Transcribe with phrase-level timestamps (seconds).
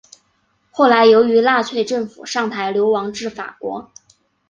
[0.71, 3.91] 后来由于纳粹政府上台流亡至法国。